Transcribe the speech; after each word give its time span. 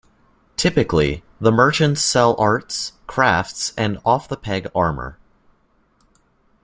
Typically, 0.57 1.23
the 1.39 1.51
merchants 1.51 2.01
sell 2.01 2.35
arts, 2.39 2.93
crafts 3.05 3.71
and 3.77 3.99
off 4.03 4.27
the 4.27 4.35
peg 4.35 4.67
armour. 4.73 5.19